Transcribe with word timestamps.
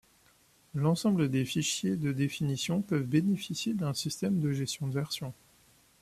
L'ensemble 0.73 1.29
des 1.29 1.45
fichiers 1.45 1.95
de 1.95 2.11
définitions 2.11 2.81
peuvent 2.81 3.05
bénéficier 3.05 3.75
d'un 3.75 3.93
système 3.93 4.39
de 4.39 4.51
gestion 4.51 4.87
de 4.87 4.93
versions. 4.93 5.31